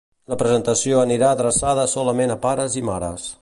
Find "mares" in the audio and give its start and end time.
2.93-3.29